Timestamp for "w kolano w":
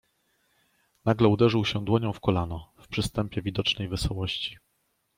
2.13-2.87